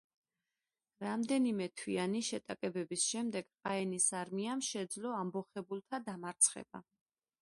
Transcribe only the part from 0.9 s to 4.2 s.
რამდენიმე თვიანი შეტაკებების შემდეგ ყაენის